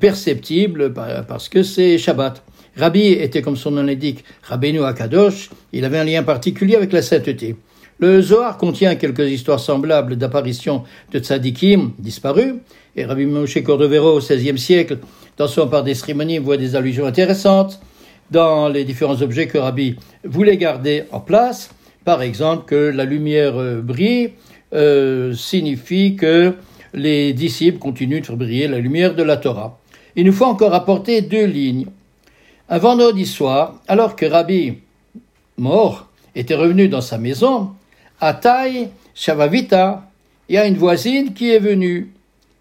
perceptible 0.00 0.92
parce 0.92 1.48
que 1.48 1.62
c'est 1.62 1.96
Shabbat. 1.96 2.42
Rabbi 2.78 3.08
était, 3.08 3.42
comme 3.42 3.56
son 3.56 3.72
nom 3.72 3.82
l'indique, 3.82 4.24
Rabbeinu 4.42 4.84
Akadosh, 4.84 5.50
il 5.72 5.84
avait 5.84 5.98
un 5.98 6.04
lien 6.04 6.22
particulier 6.22 6.76
avec 6.76 6.92
la 6.92 7.02
sainteté. 7.02 7.56
Le 8.00 8.22
Zohar 8.22 8.58
contient 8.58 8.94
quelques 8.94 9.28
histoires 9.28 9.58
semblables 9.58 10.14
d'apparitions 10.14 10.84
de 11.10 11.18
tzadikim 11.18 11.94
disparus, 11.98 12.54
et 12.94 13.04
Rabbi 13.04 13.26
Moshe 13.26 13.60
Cordovero 13.64 14.18
au 14.18 14.20
XVIe 14.20 14.56
siècle, 14.56 14.98
dans 15.36 15.48
son 15.48 15.66
part 15.66 15.82
des 15.82 15.94
voit 16.38 16.56
des 16.56 16.76
allusions 16.76 17.06
intéressantes 17.06 17.80
dans 18.30 18.68
les 18.68 18.84
différents 18.84 19.20
objets 19.20 19.48
que 19.48 19.58
Rabbi 19.58 19.96
voulait 20.22 20.56
garder 20.56 21.04
en 21.10 21.18
place. 21.18 21.70
Par 22.04 22.22
exemple, 22.22 22.66
que 22.66 22.76
la 22.76 23.04
lumière 23.04 23.56
euh, 23.56 23.80
brille 23.80 24.32
euh, 24.74 25.34
signifie 25.34 26.14
que 26.14 26.54
les 26.94 27.32
disciples 27.32 27.78
continuent 27.78 28.20
de 28.20 28.26
faire 28.26 28.36
briller 28.36 28.68
la 28.68 28.78
lumière 28.78 29.14
de 29.16 29.24
la 29.24 29.36
Torah. 29.36 29.80
Il 30.14 30.24
nous 30.24 30.32
faut 30.32 30.44
encore 30.44 30.72
apporter 30.72 31.20
deux 31.20 31.46
lignes. 31.46 31.86
Un 32.68 32.78
vendredi 32.78 33.26
soir, 33.26 33.80
alors 33.88 34.14
que 34.14 34.24
Rabbi, 34.24 34.74
mort, 35.56 36.08
était 36.36 36.54
revenu 36.54 36.88
dans 36.88 37.00
sa 37.00 37.18
maison, 37.18 37.70
à 38.20 38.34
taille 38.34 38.90
Shavavita, 39.14 40.04
il 40.48 40.54
y 40.54 40.58
a 40.58 40.66
une 40.66 40.76
voisine 40.76 41.34
qui 41.34 41.50
est 41.50 41.58
venue, 41.58 42.12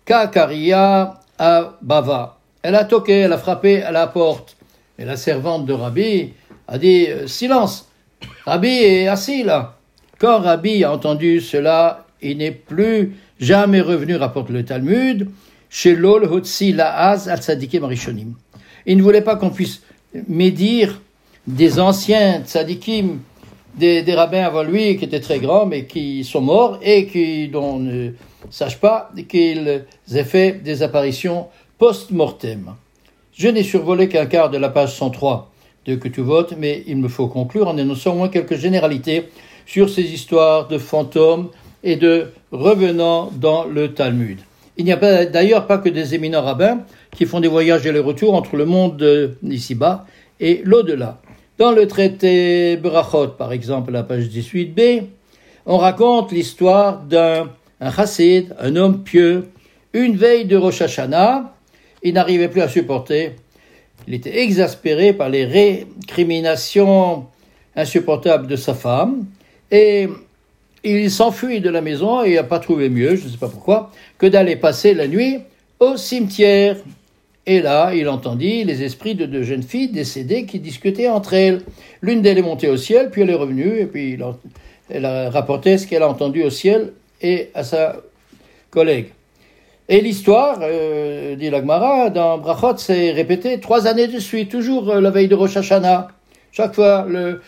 Kakaria 0.06 1.20
à 1.38 1.78
Bava. 1.82 2.38
Elle 2.62 2.76
a 2.76 2.84
toqué, 2.84 3.20
elle 3.20 3.34
a 3.34 3.38
frappé 3.38 3.82
à 3.84 3.92
la 3.92 4.08
porte. 4.08 4.58
Et 5.00 5.06
la 5.06 5.16
servante 5.16 5.66
de 5.66 5.74
Rabbi 5.74 6.34
a 6.68 6.78
dit 6.78 7.06
euh, 7.08 7.28
Silence, 7.28 7.88
Rabbi 8.46 8.70
est 8.70 9.08
assis 9.08 9.44
là. 9.44 9.76
Quand 10.18 10.40
Rabbi 10.40 10.84
a 10.84 10.92
entendu 10.92 11.40
cela, 11.40 12.06
il 12.22 12.38
n'est 12.38 12.52
plus 12.52 13.16
jamais 13.40 13.82
revenu, 13.82 14.16
rapporte 14.16 14.50
le 14.50 14.66
Talmud, 14.66 15.30
chez 15.70 15.96
l'Ol 15.96 16.26
Hotsi 16.26 16.74
Laaz 16.74 17.30
al 17.30 17.44
Sadikim 17.44 17.84
Arishonim. 17.84 18.34
Il 18.88 18.98
ne 18.98 19.04
voulait 19.04 19.22
pas 19.22 19.36
qu'on 19.36 19.52
puisse 19.52 19.82
médire 20.28 21.00
des 21.46 21.80
anciens 21.80 22.42
tzadikim, 22.44 23.20
des, 23.78 24.14
rabbins 24.14 24.44
avant 24.44 24.64
lui 24.64 24.98
qui 24.98 25.06
étaient 25.06 25.20
très 25.20 25.40
grands 25.40 25.66
mais 25.66 25.86
qui 25.86 26.24
sont 26.24 26.42
morts 26.42 26.80
et 26.82 27.08
qui 27.08 27.48
dont 27.48 27.80
ne 27.80 28.12
sache 28.50 28.78
pas 28.78 29.12
qu'ils 29.28 29.86
aient 30.14 30.24
fait 30.24 30.64
des 30.64 30.84
apparitions 30.84 31.48
post-mortem. 31.78 32.76
Je 33.34 33.48
n'ai 33.48 33.64
survolé 33.64 34.10
qu'un 34.10 34.26
quart 34.26 34.50
de 34.50 34.58
la 34.58 34.70
page 34.70 34.96
103 34.96 35.52
de 35.86 35.96
Que 35.96 36.10
tu 36.10 36.22
votes, 36.22 36.54
mais 36.58 36.84
il 36.88 36.98
me 36.98 37.08
faut 37.08 37.28
conclure 37.28 37.70
en 37.70 37.78
énonçant 37.78 38.12
au 38.12 38.16
moins 38.16 38.28
quelques 38.28 38.58
généralités 38.58 39.30
sur 39.66 39.90
ces 39.90 40.02
histoires 40.02 40.68
de 40.68 40.78
fantômes 40.78 41.50
et 41.82 41.96
de 41.96 42.32
revenants 42.52 43.32
dans 43.34 43.64
le 43.64 43.94
Talmud. 43.94 44.40
Il 44.76 44.86
n'y 44.86 44.92
a 44.92 45.26
d'ailleurs 45.26 45.66
pas 45.66 45.78
que 45.78 45.88
des 45.90 46.14
éminents 46.14 46.42
rabbins 46.42 46.80
qui 47.16 47.26
font 47.26 47.40
des 47.40 47.48
voyages 47.48 47.86
et 47.86 47.92
les 47.92 48.00
retours 48.00 48.34
entre 48.34 48.58
le 48.58 48.66
monde 48.66 49.36
d'ici-bas 49.42 50.06
et 50.40 50.62
l'au-delà. 50.66 51.20
Dans 51.58 51.72
le 51.72 51.88
traité 51.88 52.78
Brachot, 52.78 53.30
par 53.30 53.52
exemple, 53.52 53.92
la 53.92 54.04
page 54.04 54.26
18b, 54.26 55.06
on 55.66 55.78
raconte 55.78 56.32
l'histoire 56.32 57.02
d'un 57.02 57.50
chassid, 57.96 58.56
un 58.60 58.76
homme 58.76 59.04
pieux, 59.04 59.48
une 59.94 60.18
veille 60.18 60.46
de 60.46 60.56
Rosh 60.56 60.84
Hashanah, 60.84 61.56
il 62.04 62.14
n'arrivait 62.14 62.48
plus 62.48 62.62
à 62.62 62.70
supporter. 62.70 63.38
Il 64.08 64.14
était 64.14 64.44
exaspéré 64.44 65.14
par 65.14 65.30
les 65.30 65.46
récriminations 65.46 67.26
insupportables 67.76 68.46
de 68.46 68.56
sa 68.56 68.76
femme 68.76 69.26
et 69.72 70.08
il 70.84 71.10
s'enfuit 71.10 71.60
de 71.60 71.72
la 71.72 71.82
maison 71.82 72.24
et 72.24 72.36
n'a 72.36 72.44
pas 72.44 72.60
trouvé 72.60 72.88
mieux, 72.90 73.16
je 73.16 73.26
ne 73.26 73.30
sais 73.30 73.38
pas 73.38 73.50
pourquoi, 73.50 73.92
que 74.20 74.28
d'aller 74.28 74.58
passer 74.58 74.94
la 74.94 75.08
nuit 75.08 75.40
au 75.80 75.98
cimetière. 75.98 76.78
Et 77.50 77.62
là, 77.62 77.94
il 77.96 78.10
entendit 78.10 78.66
les 78.66 78.84
esprits 78.84 79.16
de 79.16 79.26
deux 79.26 79.44
jeunes 79.44 79.64
filles 79.64 79.88
décédées 79.88 80.46
qui 80.46 80.60
discutaient 80.60 81.08
entre 81.08 81.34
elles. 81.34 81.62
L'une 82.02 82.22
d'elles 82.22 82.38
est 82.38 82.42
montée 82.42 82.68
au 82.68 82.76
ciel, 82.76 83.10
puis 83.10 83.22
elle 83.22 83.30
est 83.30 83.36
revenue, 83.36 83.80
et 83.80 83.86
puis 83.86 84.20
elle 84.90 85.06
a 85.06 85.30
rapporté 85.30 85.78
ce 85.78 85.88
qu'elle 85.88 86.04
a 86.04 86.10
entendu 86.10 86.44
au 86.44 86.50
ciel 86.50 86.92
et 87.22 87.50
à 87.54 87.64
sa 87.64 87.96
collègue. 88.70 89.08
Et 89.88 90.02
l'histoire, 90.02 90.60
euh, 90.62 91.38
dit 91.38 91.50
l'Agmara, 91.50 92.10
dans 92.10 92.38
Brachot, 92.38 92.76
s'est 92.76 93.12
répétée 93.12 93.62
trois 93.62 93.88
années 93.88 94.08
de 94.08 94.20
suite, 94.20 94.52
toujours 94.52 94.90
euh, 94.90 95.00
la 95.00 95.10
veille 95.10 95.30
de 95.30 95.36
Rosh 95.36 95.56
Hashanah. 95.56 96.10
Chaque 96.52 96.76
fois, 96.76 97.06
le, 97.08 97.42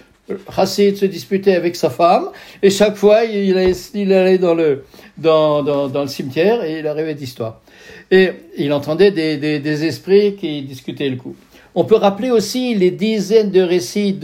Hassid 0.56 0.96
se 0.96 1.06
disputait 1.06 1.56
avec 1.56 1.76
sa 1.76 1.90
femme, 1.90 2.30
et 2.64 2.70
chaque 2.70 2.96
fois, 2.96 3.26
il, 3.26 3.58
allait 3.58 4.38
dans 4.38 4.54
le, 4.54 4.86
dans 5.18 5.62
le 5.94 6.08
cimetière, 6.08 6.64
et 6.64 6.80
il 6.80 6.88
arrivait 6.88 7.16
d'histoire. 7.16 7.60
Et 8.12 8.32
il 8.58 8.74
entendait 8.74 9.12
des, 9.12 9.86
esprits 9.86 10.36
qui 10.36 10.64
discutaient 10.64 11.10
le 11.10 11.18
coup. 11.18 11.36
On 11.76 11.86
peut 11.86 11.96
rappeler 11.96 12.32
aussi 12.32 12.74
les 12.74 12.92
dizaines 12.92 13.52
de 13.52 13.62
récits 13.62 14.20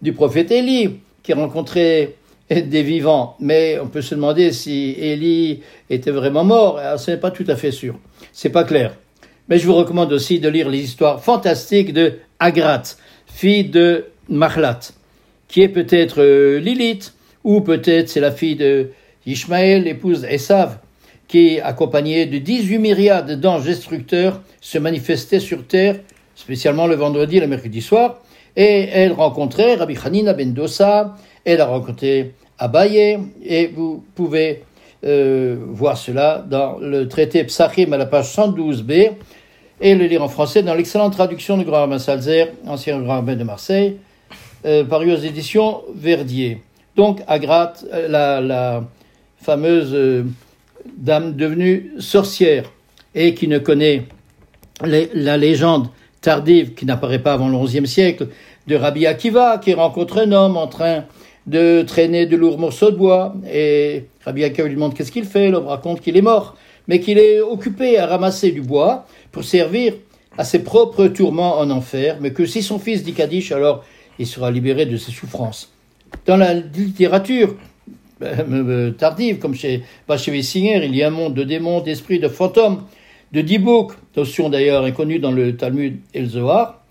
du 0.00 0.12
prophète 0.12 0.50
Élie, 0.50 1.00
qui 1.22 1.32
rencontrait 1.34 2.14
des 2.50 2.82
vivants. 2.82 3.36
Mais 3.40 3.78
on 3.78 3.88
peut 3.88 4.00
se 4.00 4.14
demander 4.14 4.52
si 4.52 4.96
Élie 4.98 5.60
était 5.90 6.10
vraiment 6.10 6.44
mort. 6.44 6.80
Ce 6.96 7.10
n'est 7.10 7.18
pas 7.18 7.30
tout 7.30 7.44
à 7.48 7.56
fait 7.56 7.72
sûr. 7.72 7.98
C'est 8.32 8.50
pas 8.50 8.64
clair. 8.64 8.94
Mais 9.48 9.58
je 9.58 9.66
vous 9.66 9.74
recommande 9.74 10.12
aussi 10.12 10.38
de 10.38 10.48
lire 10.48 10.68
les 10.68 10.78
histoires 10.78 11.22
fantastiques 11.22 11.92
de 11.92 12.14
Agrat, 12.38 12.82
fille 13.26 13.64
de 13.64 14.06
Mahlat, 14.28 14.80
qui 15.48 15.62
est 15.62 15.68
peut-être 15.68 16.22
euh, 16.22 16.60
Lilith, 16.60 17.14
ou 17.42 17.60
peut-être 17.60 18.08
c'est 18.08 18.20
la 18.20 18.30
fille 18.30 18.54
de 18.54 18.90
Ishmaël, 19.26 19.88
épouse 19.88 20.22
d'Esav 20.22 20.78
qui, 21.30 21.60
accompagnée 21.60 22.26
de 22.26 22.38
18 22.38 22.78
myriades 22.78 23.40
d'anges 23.40 23.64
destructeurs, 23.64 24.40
se 24.60 24.78
manifestait 24.78 25.38
sur 25.38 25.64
terre, 25.64 26.00
spécialement 26.34 26.88
le 26.88 26.96
vendredi 26.96 27.36
et 27.36 27.40
le 27.40 27.46
mercredi 27.46 27.80
soir, 27.80 28.20
et 28.56 28.88
elle 28.92 29.12
rencontrait 29.12 29.76
Rabbi 29.76 29.96
Hanina 30.04 30.32
ben 30.32 30.52
Dossa, 30.52 31.14
elle 31.44 31.60
a 31.60 31.66
rencontré 31.66 32.34
Abaye, 32.58 33.20
et 33.44 33.68
vous 33.68 34.02
pouvez 34.16 34.64
euh, 35.04 35.56
voir 35.68 35.96
cela 35.96 36.44
dans 36.44 36.78
le 36.80 37.06
traité 37.06 37.44
Psachim 37.44 37.92
à 37.92 37.96
la 37.96 38.06
page 38.06 38.34
112b, 38.34 39.12
et 39.80 39.94
le 39.94 40.06
lire 40.06 40.24
en 40.24 40.28
français 40.28 40.64
dans 40.64 40.74
l'excellente 40.74 41.12
traduction 41.12 41.56
du 41.56 41.64
grand 41.64 41.82
rabbin 41.82 42.00
Salzer, 42.00 42.48
ancien 42.66 43.00
grand 43.00 43.14
rabbin 43.14 43.36
de 43.36 43.44
Marseille, 43.44 43.98
euh, 44.66 44.82
paru 44.82 45.12
aux 45.12 45.16
éditions 45.16 45.82
Verdier. 45.94 46.60
Donc, 46.96 47.20
Agrat, 47.28 47.74
euh, 47.92 48.08
la, 48.08 48.40
la 48.40 48.82
fameuse 49.40 49.94
dame 50.96 51.36
devenue 51.36 51.92
sorcière 51.98 52.70
et 53.14 53.34
qui 53.34 53.48
ne 53.48 53.58
connaît 53.58 54.06
la 54.82 55.36
légende 55.36 55.88
tardive 56.20 56.74
qui 56.74 56.86
n'apparaît 56.86 57.18
pas 57.18 57.32
avant 57.32 57.48
le 57.48 57.58
XIe 57.58 57.86
siècle 57.86 58.28
de 58.66 58.76
Rabbi 58.76 59.06
Akiva 59.06 59.58
qui 59.58 59.74
rencontre 59.74 60.18
un 60.18 60.32
homme 60.32 60.56
en 60.56 60.66
train 60.66 61.04
de 61.46 61.82
traîner 61.82 62.26
de 62.26 62.36
lourds 62.36 62.58
morceaux 62.58 62.90
de 62.90 62.96
bois. 62.96 63.34
Et 63.50 64.04
Rabbi 64.24 64.44
Akiva 64.44 64.68
lui 64.68 64.74
demande 64.74 64.94
qu'est-ce 64.94 65.12
qu'il 65.12 65.24
fait, 65.24 65.50
l'homme 65.50 65.66
raconte 65.66 66.00
qu'il 66.00 66.16
est 66.16 66.22
mort 66.22 66.56
mais 66.88 66.98
qu'il 66.98 67.18
est 67.18 67.40
occupé 67.40 67.98
à 67.98 68.06
ramasser 68.06 68.50
du 68.50 68.62
bois 68.62 69.06
pour 69.30 69.44
servir 69.44 69.94
à 70.36 70.44
ses 70.44 70.64
propres 70.64 71.06
tourments 71.06 71.58
en 71.58 71.70
enfer. 71.70 72.16
Mais 72.20 72.32
que 72.32 72.46
si 72.46 72.62
son 72.62 72.80
fils 72.80 73.04
dit 73.04 73.12
Kaddish 73.12 73.52
alors 73.52 73.84
il 74.18 74.26
sera 74.26 74.50
libéré 74.50 74.86
de 74.86 74.96
ses 74.96 75.12
souffrances. 75.12 75.72
Dans 76.26 76.36
la 76.36 76.52
littérature 76.52 77.54
tardive, 78.98 79.38
comme 79.38 79.54
chez 79.54 79.82
Bachevet 80.08 80.42
Singer, 80.42 80.84
il 80.84 80.94
y 80.94 81.02
a 81.02 81.08
un 81.08 81.10
monde 81.10 81.34
de 81.34 81.44
démons, 81.44 81.80
d'esprits, 81.80 82.18
de 82.18 82.28
fantômes, 82.28 82.82
de 83.32 83.40
dibouk, 83.40 83.92
notion 84.16 84.48
d'ailleurs 84.48 84.84
inconnue 84.84 85.18
dans 85.18 85.32
le 85.32 85.56
Talmud 85.56 85.98
et 86.14 86.20
le 86.20 86.26
Zohar, 86.26 86.82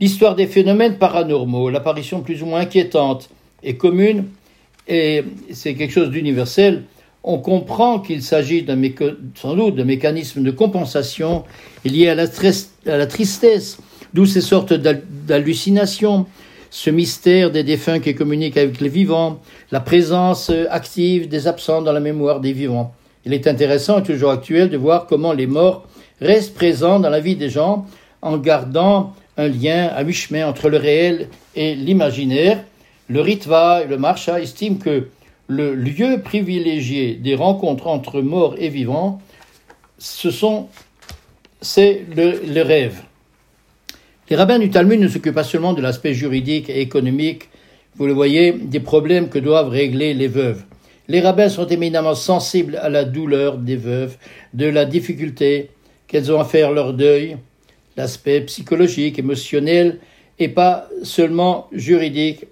l'histoire 0.00 0.34
des 0.34 0.46
phénomènes 0.46 0.98
paranormaux, 0.98 1.70
l'apparition 1.70 2.20
plus 2.20 2.42
ou 2.42 2.46
moins 2.46 2.60
inquiétante 2.60 3.30
et 3.62 3.76
commune, 3.76 4.24
et 4.88 5.24
c'est 5.52 5.74
quelque 5.74 5.92
chose 5.92 6.10
d'universel, 6.10 6.84
on 7.24 7.38
comprend 7.38 8.00
qu'il 8.00 8.22
s'agit 8.22 8.66
sans 9.36 9.54
doute 9.54 9.76
d'un 9.76 9.84
mécanisme 9.84 10.42
de 10.42 10.50
compensation 10.50 11.44
lié 11.84 12.08
à 12.08 12.14
la 12.16 13.06
tristesse 13.06 13.78
D'où 14.14 14.26
ces 14.26 14.42
sortes 14.42 14.74
d'hallucinations, 14.74 16.26
ce 16.72 16.88
mystère 16.88 17.50
des 17.50 17.64
défunts 17.64 18.00
qui 18.00 18.14
communiquent 18.14 18.56
avec 18.56 18.80
les 18.80 18.88
vivants, 18.88 19.40
la 19.72 19.80
présence 19.80 20.50
active 20.70 21.28
des 21.28 21.46
absents 21.46 21.82
dans 21.82 21.92
la 21.92 22.00
mémoire 22.00 22.40
des 22.40 22.54
vivants. 22.54 22.94
Il 23.26 23.34
est 23.34 23.46
intéressant 23.46 23.98
et 23.98 24.02
toujours 24.02 24.30
actuel 24.30 24.70
de 24.70 24.78
voir 24.78 25.04
comment 25.04 25.34
les 25.34 25.46
morts 25.46 25.86
restent 26.22 26.54
présents 26.54 26.98
dans 26.98 27.10
la 27.10 27.20
vie 27.20 27.36
des 27.36 27.50
gens 27.50 27.84
en 28.22 28.38
gardant 28.38 29.12
un 29.36 29.48
lien 29.48 29.88
à 29.88 30.02
mi-chemin 30.02 30.48
entre 30.48 30.70
le 30.70 30.78
réel 30.78 31.28
et 31.54 31.74
l'imaginaire. 31.74 32.64
Le 33.06 33.20
Ritva 33.20 33.82
et 33.84 33.86
le 33.86 33.98
Marsha 33.98 34.40
estiment 34.40 34.78
que 34.78 35.08
le 35.48 35.74
lieu 35.74 36.22
privilégié 36.24 37.16
des 37.16 37.34
rencontres 37.34 37.86
entre 37.86 38.22
morts 38.22 38.54
et 38.56 38.70
vivants, 38.70 39.20
ce 39.98 40.30
sont, 40.30 40.68
c'est 41.60 42.06
le, 42.16 42.62
rêve. 42.62 43.02
Les 44.32 44.38
rabbins 44.38 44.58
du 44.58 44.70
Talmud 44.70 44.98
ne 44.98 45.08
s'occupent 45.08 45.34
pas 45.34 45.44
seulement 45.44 45.74
de 45.74 45.82
l'aspect 45.82 46.14
juridique 46.14 46.70
et 46.70 46.80
économique, 46.80 47.50
vous 47.96 48.06
le 48.06 48.14
voyez, 48.14 48.52
des 48.52 48.80
problèmes 48.80 49.28
que 49.28 49.38
doivent 49.38 49.68
régler 49.68 50.14
les 50.14 50.26
veuves. 50.26 50.62
Les 51.06 51.20
rabbins 51.20 51.50
sont 51.50 51.66
éminemment 51.66 52.14
sensibles 52.14 52.76
à 52.76 52.88
la 52.88 53.04
douleur 53.04 53.58
des 53.58 53.76
veuves, 53.76 54.16
de 54.54 54.64
la 54.64 54.86
difficulté 54.86 55.68
qu'elles 56.06 56.32
ont 56.32 56.40
à 56.40 56.46
faire 56.46 56.72
leur 56.72 56.94
deuil, 56.94 57.36
l'aspect 57.98 58.40
psychologique, 58.40 59.18
émotionnel 59.18 59.98
et 60.38 60.48
pas 60.48 60.88
seulement 61.02 61.68
juridique 61.70 62.46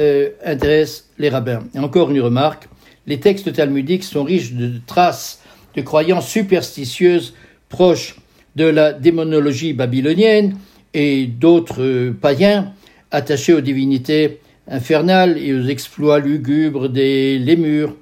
euh, 0.00 0.30
intéresse 0.44 1.08
les 1.18 1.28
rabbins. 1.28 1.62
Et 1.72 1.78
encore 1.78 2.10
une 2.10 2.20
remarque, 2.20 2.68
les 3.06 3.20
textes 3.20 3.52
talmudiques 3.52 4.02
sont 4.02 4.24
riches 4.24 4.54
de 4.54 4.72
traces 4.88 5.40
de 5.76 5.82
croyances 5.82 6.28
superstitieuses 6.28 7.34
proches 7.68 8.16
de 8.56 8.64
la 8.64 8.92
démonologie 8.92 9.72
babylonienne 9.72 10.56
et 10.94 11.26
d'autres 11.26 11.82
euh, 11.82 12.16
païens 12.18 12.72
attachés 13.10 13.52
aux 13.52 13.60
divinités 13.60 14.40
infernales 14.68 15.38
et 15.38 15.54
aux 15.54 15.66
exploits 15.66 16.18
lugubres 16.18 16.88
des 16.88 17.38
lémures, 17.38 17.96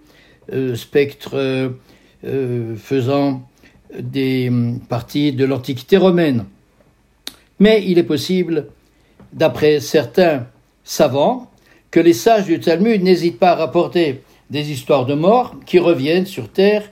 euh, 0.53 0.75
spectres 0.75 1.73
faisant 2.77 3.43
des 3.99 4.49
hum, 4.49 4.81
parties 4.89 5.33
de 5.33 5.45
l'Antiquité 5.45 5.97
romaine. 5.97 6.45
Mais 7.59 7.83
il 7.87 7.99
est 7.99 8.05
possible, 8.05 8.67
d'après 9.33 9.81
certains 9.81 10.47
savants, 10.85 11.51
que 11.91 12.01
les 12.01 12.13
sages 12.13 12.47
du 12.47 12.61
Talmud 12.61 13.03
n'hésitent 13.03 13.39
pas 13.39 13.53
à 13.53 13.57
rapporter 13.57 14.23
des 14.51 14.71
histoires 14.71 15.07
de 15.07 15.15
morts 15.15 15.57
qui 15.67 15.79
reviennent 15.79 16.27
sur 16.27 16.49
terre, 16.49 16.91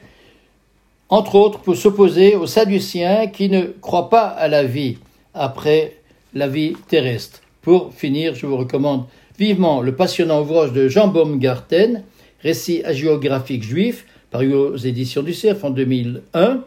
entre 1.09 1.35
autres 1.35 1.61
pour 1.61 1.77
s'opposer 1.77 2.37
aux 2.37 2.47
Sadduciens 2.47 3.29
qui 3.29 3.49
ne 3.49 3.63
croient 3.63 4.11
pas 4.11 4.27
à 4.27 4.49
la 4.49 4.65
vie 4.65 4.99
après 5.39 5.97
la 6.35 6.49
vie 6.49 6.75
terrestre. 6.89 7.41
Pour 7.63 7.95
finir, 7.95 8.35
je 8.35 8.47
vous 8.47 8.57
recommande 8.57 9.05
vivement 9.39 9.81
le 9.81 9.95
passionnant 9.95 10.43
ouvrage 10.43 10.73
de 10.73 10.89
Jean 10.89 11.09
Baumgarten, 11.09 12.03
Récit 12.41 12.83
hagiographique 12.85 13.65
juif, 13.65 14.07
paru 14.31 14.55
aux 14.55 14.77
éditions 14.77 15.23
du 15.23 15.35
Cerf 15.35 15.65
en 15.65 15.71
2001, 15.71 16.63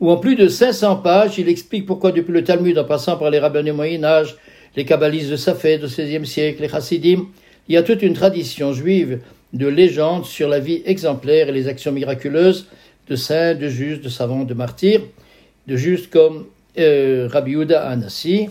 où 0.00 0.10
en 0.10 0.16
plus 0.16 0.34
de 0.34 0.48
500 0.48 0.96
pages, 0.96 1.38
il 1.38 1.48
explique 1.48 1.86
pourquoi 1.86 2.10
depuis 2.10 2.32
le 2.32 2.42
Talmud, 2.42 2.76
en 2.76 2.84
passant 2.84 3.16
par 3.16 3.30
les 3.30 3.38
rabbins 3.38 3.62
du 3.62 3.72
Moyen 3.72 4.02
Âge, 4.02 4.36
les 4.74 4.84
kabbalistes 4.84 5.30
de 5.30 5.36
Safed 5.36 5.84
au 5.84 5.86
XVIe 5.86 6.26
siècle, 6.26 6.62
les 6.62 6.68
chassidim, 6.68 7.28
il 7.68 7.74
y 7.74 7.76
a 7.76 7.82
toute 7.82 8.02
une 8.02 8.14
tradition 8.14 8.72
juive 8.72 9.20
de 9.52 9.66
légendes 9.66 10.24
sur 10.24 10.48
la 10.48 10.58
vie 10.58 10.82
exemplaire 10.84 11.48
et 11.48 11.52
les 11.52 11.68
actions 11.68 11.92
miraculeuses 11.92 12.66
de 13.08 13.16
saints, 13.16 13.54
de 13.54 13.68
justes, 13.68 14.02
de 14.02 14.08
savants, 14.08 14.44
de 14.44 14.54
martyrs, 14.54 15.02
de 15.66 15.76
justes 15.76 16.10
comme 16.10 16.46
euh, 16.78 17.28
Rabbi 17.30 17.56
Anassi. 17.74 18.48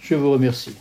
Je 0.00 0.14
vous 0.14 0.32
remercie. 0.32 0.74